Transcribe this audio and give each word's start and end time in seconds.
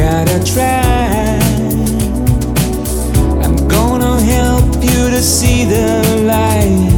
gotta 0.00 0.42
try. 0.42 1.38
I'm 3.44 3.68
gonna 3.68 4.18
help 4.18 4.76
you 4.82 5.10
to 5.14 5.20
see 5.20 5.66
the 5.66 6.24
light. 6.32 6.88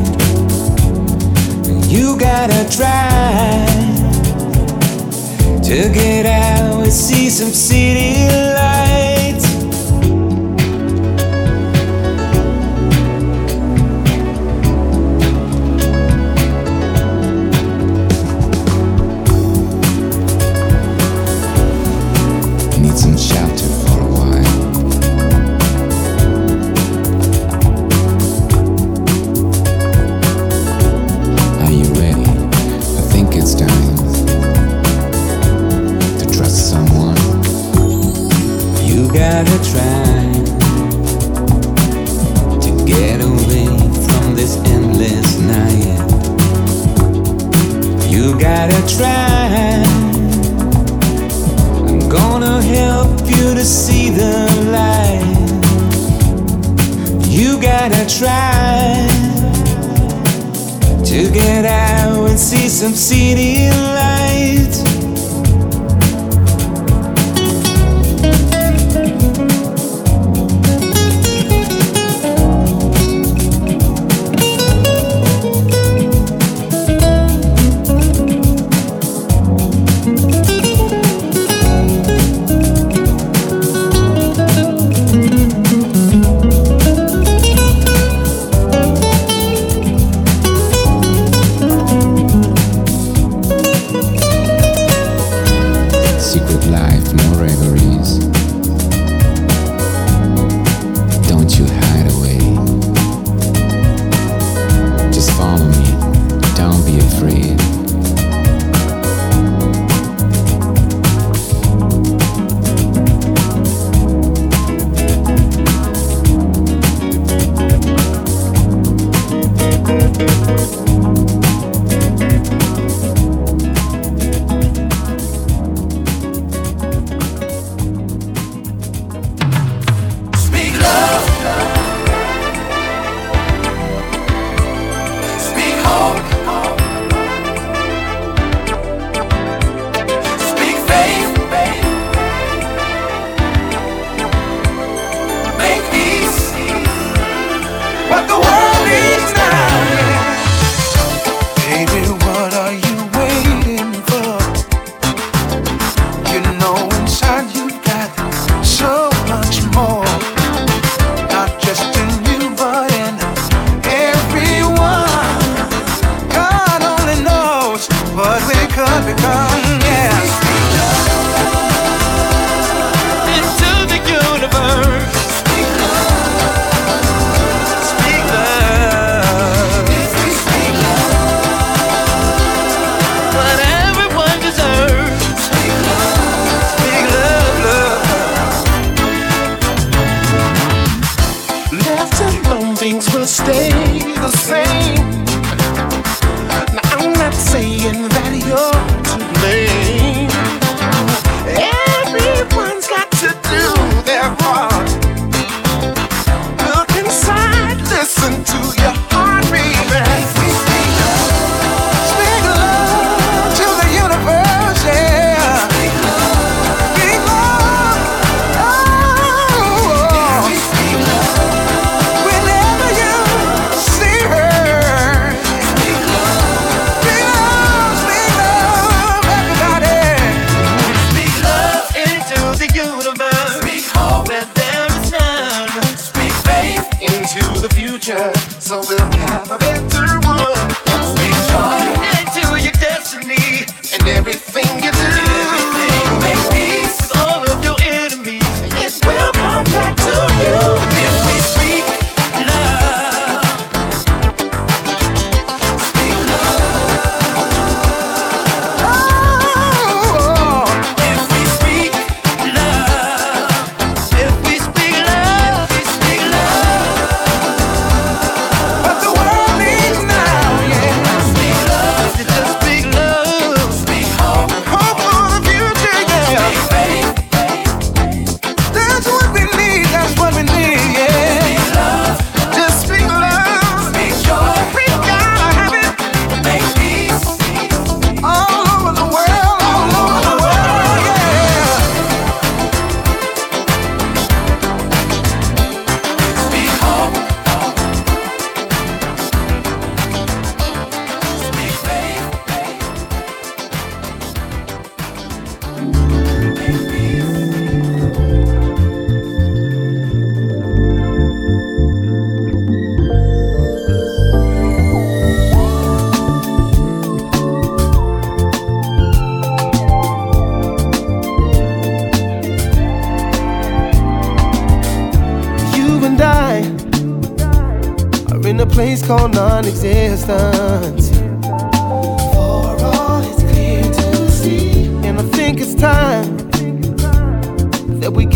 You 1.88 2.16
gotta 2.16 2.62
try 2.78 3.66
to 5.68 5.92
get 5.92 6.26
out 6.26 6.85
and 6.85 6.92
see 6.92 7.28
some 7.28 7.50
city 7.50 8.28
lights. 8.28 8.51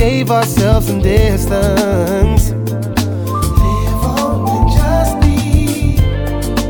Gave 0.09 0.31
ourselves 0.31 0.87
some 0.87 1.01
distance. 1.01 2.51
Live 3.63 4.03
on 4.15 4.49
and 4.55 4.67
just 4.79 5.15
be. 5.21 5.97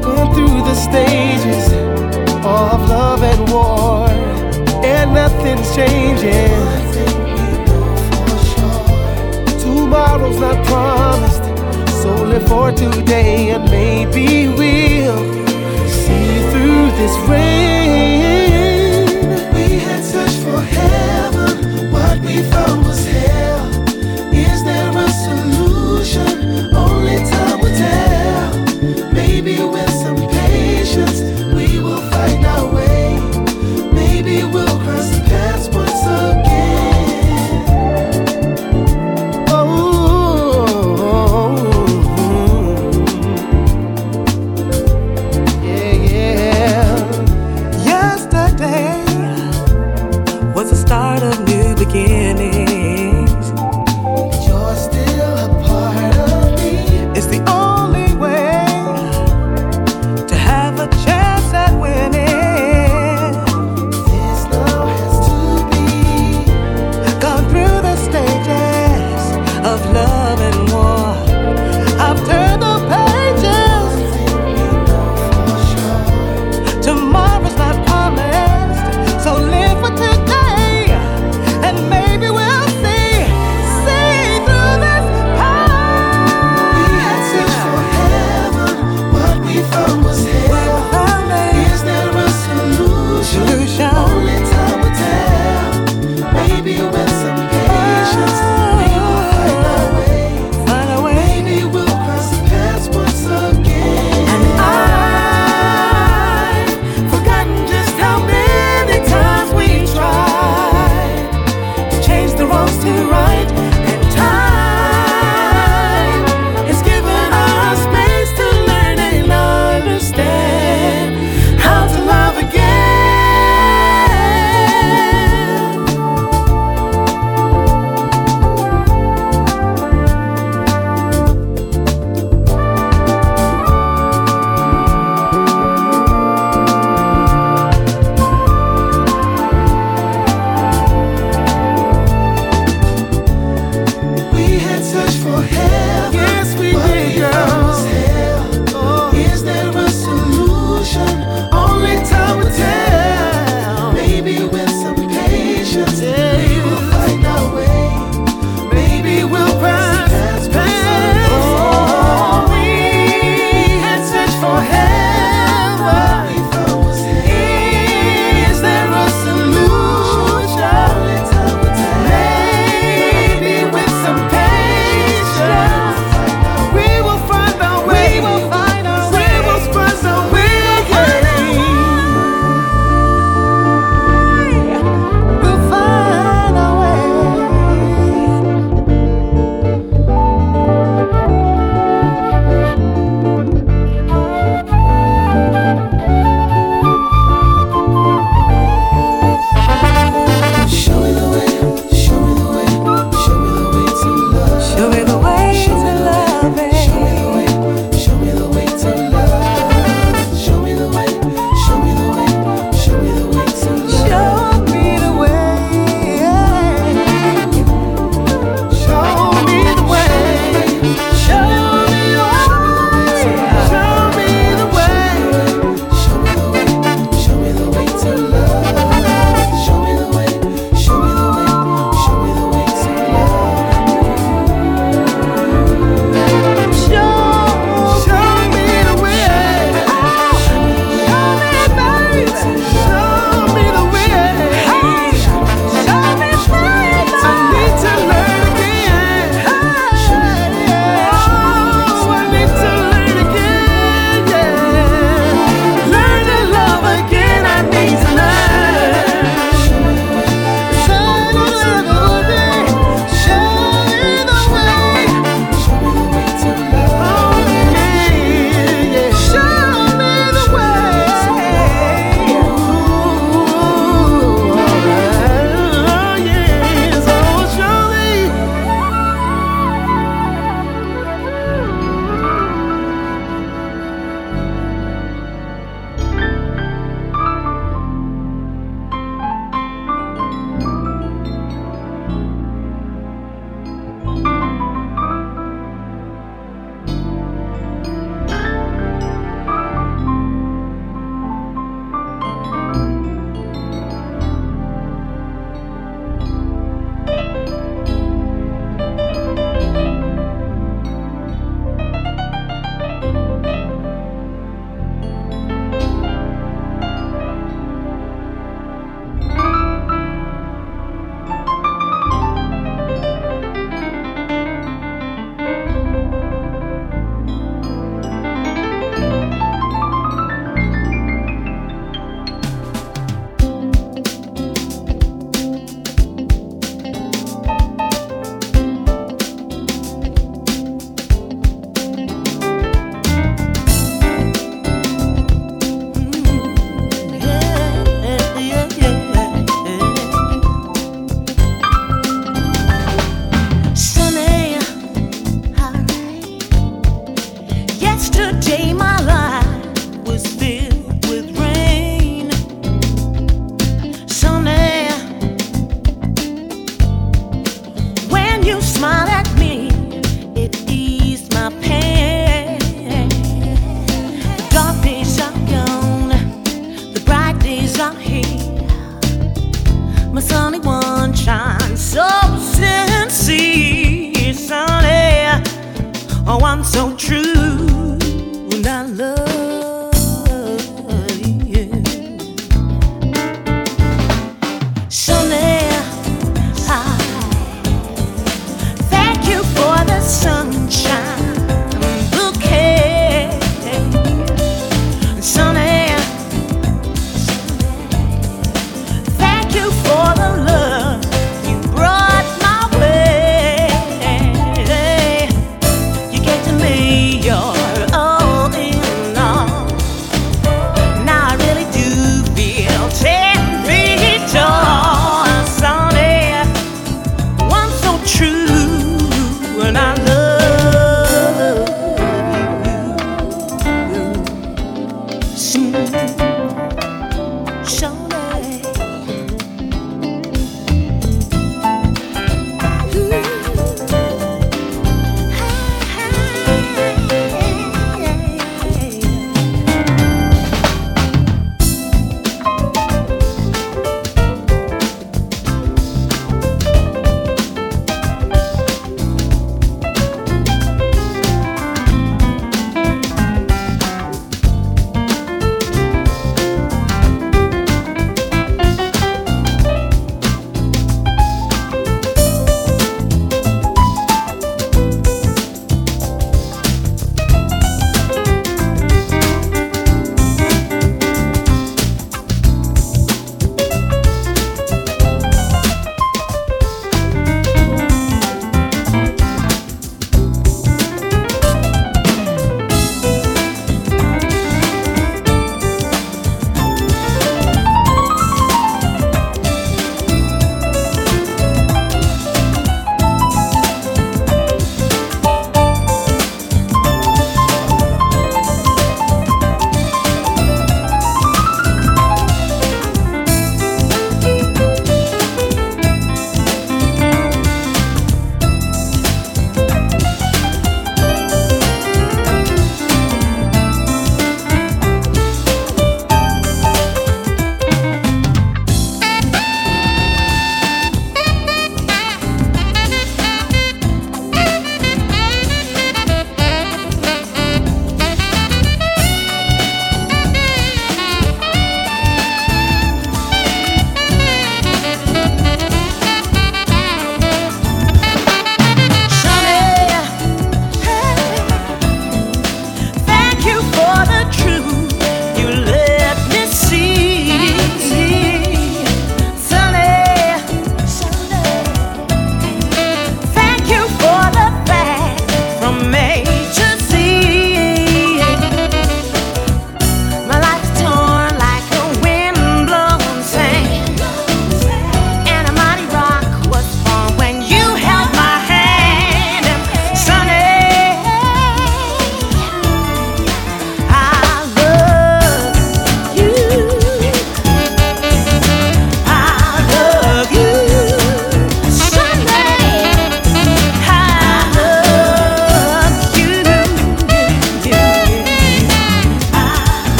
Going 0.00 0.30
through 0.34 0.60
the 0.70 0.74
stages 0.74 1.66
of 2.42 2.78
love 2.88 3.22
and 3.22 3.40
war. 3.52 4.08
And 4.82 5.12
nothing's 5.12 5.68
changing. 5.76 6.64
Tomorrow's 9.60 10.40
not 10.40 10.58
promised. 10.64 11.44
So 12.00 12.10
live 12.24 12.48
for 12.48 12.72
today 12.72 13.50
and 13.50 13.64
maybe 13.70 14.48
we'll 14.48 15.20
see 15.86 16.32
through 16.50 16.86
this 17.00 17.14
rain. 17.28 19.06
We 19.54 19.66
had 19.86 20.02
searched 20.02 20.40
for 20.46 20.60
heaven, 20.78 21.75
what 22.36 22.44
we 22.44 22.50
found 22.50 23.55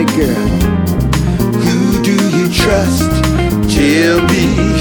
Me, 0.00 0.06
girl. 0.16 0.48
Who 1.60 2.02
do 2.02 2.16
you 2.30 2.48
trust? 2.48 3.10
Tell 3.68 4.22
me 4.28 4.79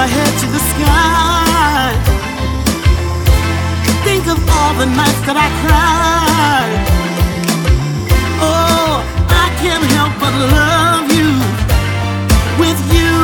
my 0.00 0.06
head 0.06 0.32
to 0.40 0.46
the 0.46 0.62
sky. 0.72 1.92
Think 4.06 4.24
of 4.34 4.38
all 4.56 4.72
the 4.82 4.88
nights 5.00 5.20
that 5.28 5.36
I 5.46 5.48
cried. 5.60 6.72
Oh, 8.40 9.04
I 9.44 9.46
can't 9.60 9.86
help 9.96 10.12
but 10.22 10.32
love 10.56 11.04
you. 11.18 11.30
With 12.62 12.80
you, 12.96 13.14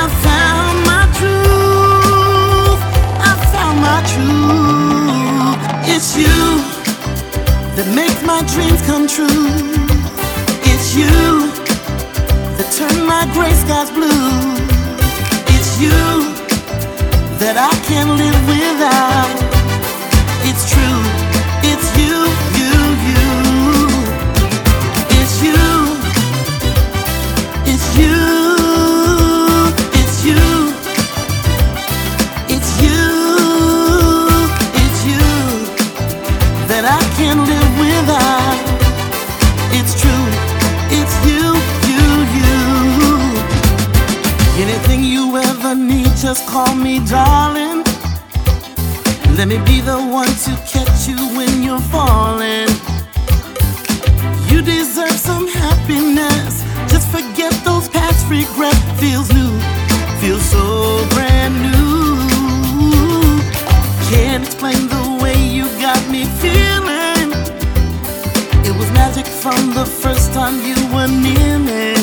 I 0.00 0.04
found 0.26 0.76
my 0.92 1.04
truth. 1.18 2.80
I 3.30 3.32
found 3.54 3.76
my 3.88 4.00
truth. 4.12 5.60
It's 5.94 6.10
you 6.22 6.36
that 7.76 7.88
makes 8.00 8.20
my 8.32 8.40
dreams 8.52 8.80
come 8.84 9.04
true. 9.16 9.48
It's 10.70 10.88
you 10.94 11.48
that 12.58 12.68
turned 12.76 13.02
my 13.06 13.24
gray 13.32 13.54
skies 13.64 13.90
blue 13.90 14.61
you 15.82 15.90
that 17.42 17.56
I 17.58 17.72
can't 17.88 18.10
live 18.22 18.40
without. 18.46 19.34
It's 20.48 20.64
true, 20.70 21.00
it's 21.70 21.88
you, 21.98 22.16
you, 22.58 22.74
you. 23.10 23.32
It's 25.18 25.36
you, 25.46 25.62
it's 27.72 27.86
you, 27.98 28.14
it's 30.00 30.16
you, 30.28 30.44
it's 32.54 32.70
you, 32.84 33.00
it's 34.82 35.00
you 35.10 35.26
that 36.70 36.84
I 36.86 37.02
can't 37.16 37.40
live 37.50 37.72
without. 37.78 38.41
just 46.22 46.46
call 46.46 46.72
me 46.76 47.04
darling. 47.06 47.82
Let 49.36 49.48
me 49.48 49.58
be 49.66 49.80
the 49.80 49.98
one 49.98 50.32
to 50.46 50.52
catch 50.70 51.08
you 51.08 51.16
when 51.36 51.64
you're 51.64 51.86
falling. 51.90 52.68
You 54.46 54.62
deserve 54.62 55.18
some 55.18 55.48
happiness. 55.48 56.62
Just 56.92 57.08
forget 57.08 57.52
those 57.64 57.88
past 57.88 58.30
regrets. 58.30 58.78
Feels 59.00 59.32
new, 59.34 59.50
feels 60.20 60.44
so 60.44 61.04
brand 61.10 61.54
new. 61.66 62.20
Can't 64.08 64.44
explain 64.44 64.86
the 64.86 65.18
way 65.20 65.36
you 65.42 65.64
got 65.80 66.00
me 66.08 66.22
feeling. 66.38 67.32
It 68.62 68.74
was 68.78 68.88
magic 68.92 69.26
from 69.26 69.74
the 69.74 69.84
first 69.84 70.32
time 70.32 70.54
you 70.62 70.78
were 70.94 71.08
near 71.08 71.58
me. 71.58 71.94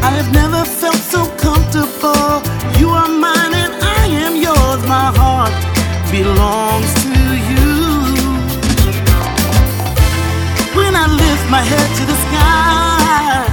I 0.00 0.10
have 0.18 0.32
never 0.32 0.64
felt 0.64 1.02
so 1.14 1.26
comfortable. 1.38 2.27
You 2.76 2.88
are 2.90 3.08
mine 3.08 3.54
and 3.54 3.72
I 3.82 4.04
am 4.24 4.34
yours. 4.36 4.80
My 4.86 5.10
heart 5.20 5.54
belongs 6.10 6.90
to 7.04 7.14
you. 7.50 7.68
When 10.76 10.92
I 10.94 11.06
lift 11.24 11.44
my 11.50 11.62
head 11.72 11.88
to 11.98 12.04
the 12.10 12.18
sky, 12.26 13.46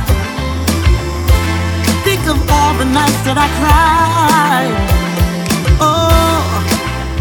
think 2.04 2.22
of 2.28 2.38
all 2.52 2.74
the 2.82 2.86
nights 3.00 3.22
that 3.28 3.38
I 3.46 3.48
cried. 3.60 4.74
Oh, 5.80 6.42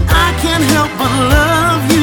I 0.08 0.28
can't 0.42 0.64
help 0.74 0.90
but 0.98 1.12
love 1.34 1.82
you. 1.92 1.93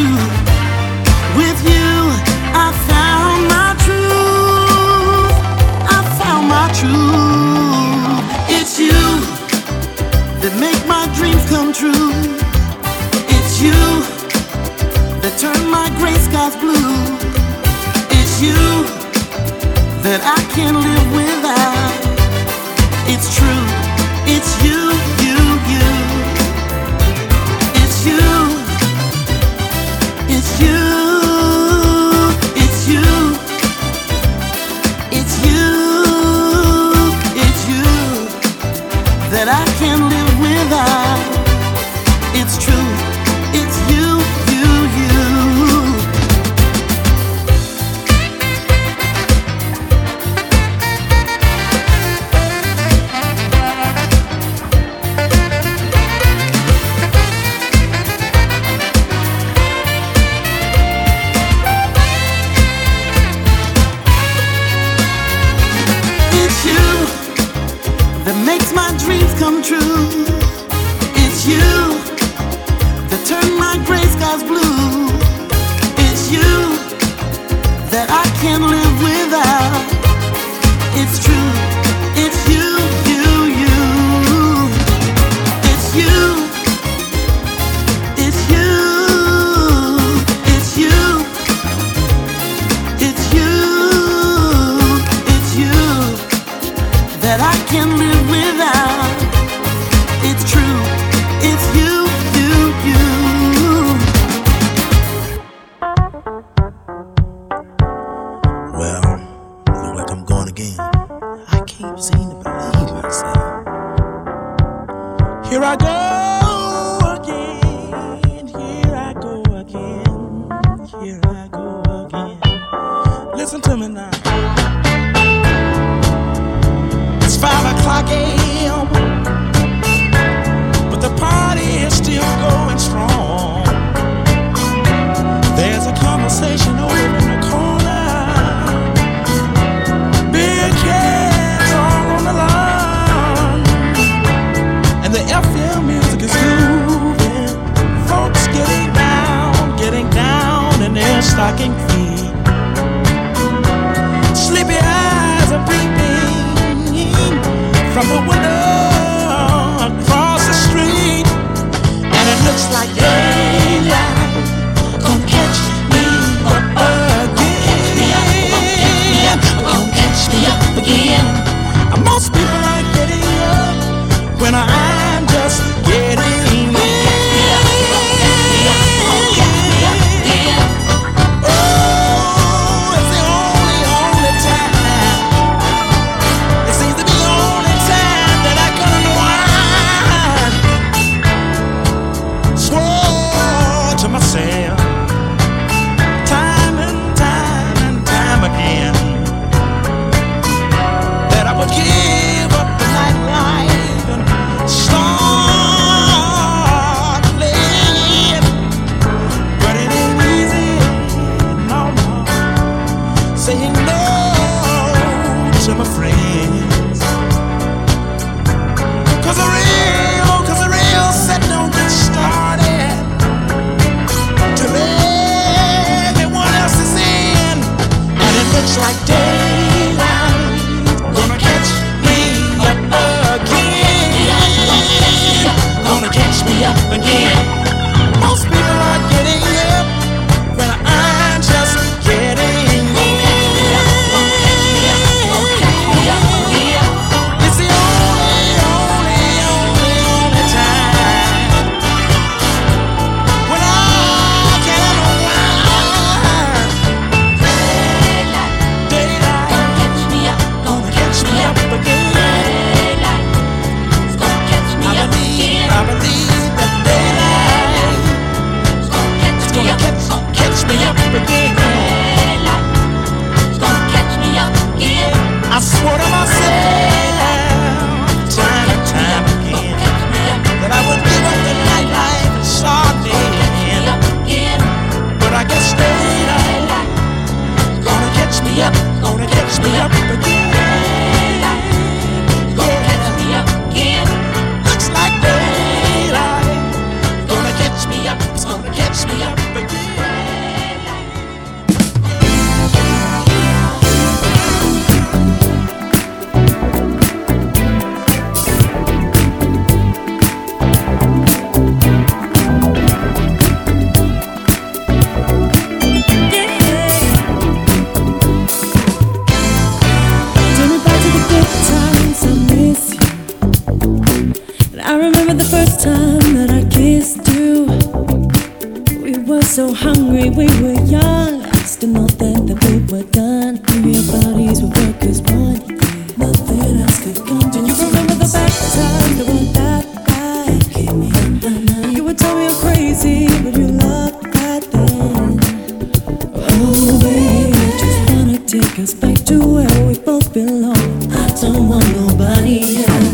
take 348.51 348.79
us 348.79 348.93
back 348.93 349.15
to 349.23 349.39
where 349.39 349.87
we 349.87 349.97
both 349.99 350.33
belong. 350.33 350.75
I 351.13 351.27
don't 351.39 351.69
want 351.69 351.87
nobody 351.95 352.83
else. 352.83 353.10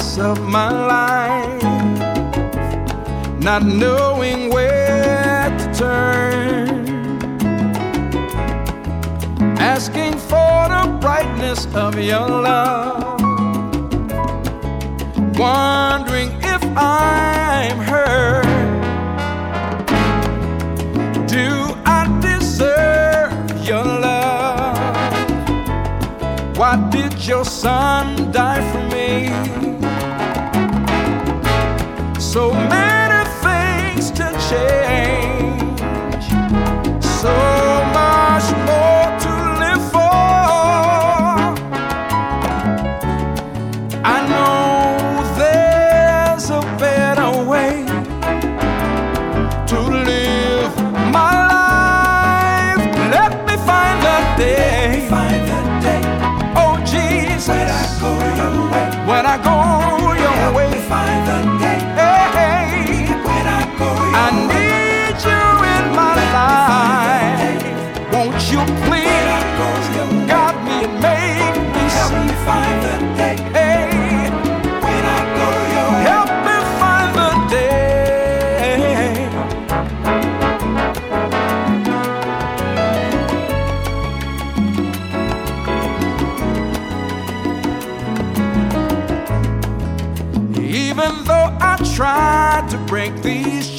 course 0.00 0.18
of 0.18 0.40
my 0.48 0.70
life, 0.70 1.62
not 3.42 3.62
knowing 3.62 4.50
where 4.50 5.50
to 5.58 5.66
turn, 5.74 6.68
asking 9.58 10.14
for 10.14 10.68
the 10.74 10.98
brightness 11.00 11.66
of 11.74 11.98
your 11.98 12.28
love, 12.28 13.20
wondering 15.38 16.30
if 16.54 16.62
I'm 16.76 17.76
hurt. 17.78 18.46
Do 21.28 21.46
I 21.84 22.00
deserve 22.22 23.66
your 23.68 23.84
love? 23.84 24.78
Why 26.56 26.88
did 26.90 27.12
your 27.26 27.44
son 27.44 28.32
die 28.32 28.62
for 28.72 28.82
me? 28.94 29.59
share. 34.50 34.79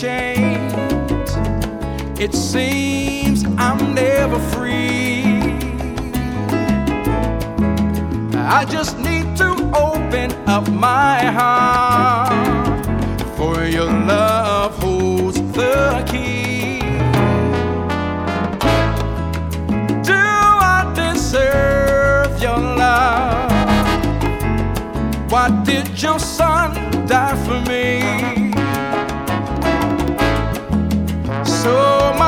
chains. 0.01 0.73
It 2.19 2.33
seems 2.33 3.45
I'm 3.59 3.93
never 3.93 4.39
free. 4.53 5.21
I 8.33 8.65
just 8.65 8.97
need 8.97 9.37
to 9.37 9.51
open 9.75 10.31
up 10.49 10.67
my 10.71 11.19
heart, 11.39 12.33
for 13.37 13.63
your 13.65 13.91
love 13.91 14.75
holds 14.79 15.39
the 15.53 16.03
key. 16.09 16.79
Do 20.01 20.23
I 20.75 20.91
deserve 20.95 22.41
your 22.41 22.57
love? 22.57 23.51
Why 25.31 25.49
did 25.63 26.01
your 26.01 26.17
son? 26.17 26.50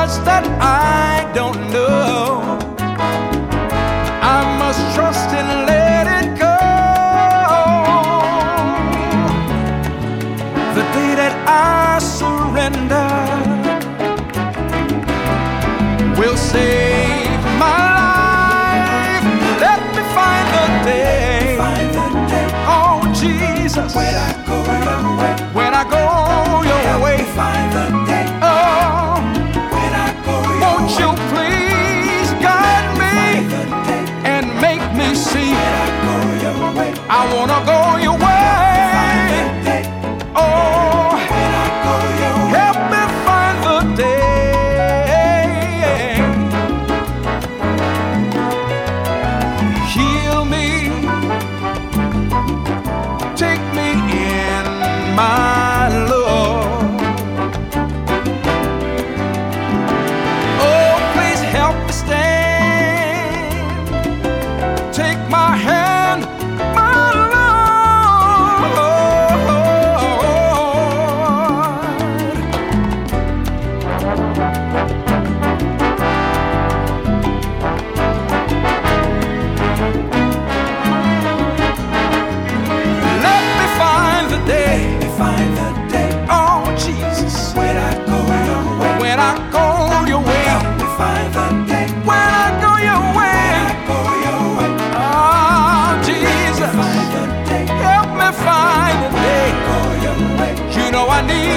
that 0.04 0.44
I 0.60 1.23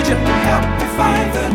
you. 0.10 0.16
help 0.16 0.64
me 0.80 0.86
find 0.96 1.34
the 1.34 1.47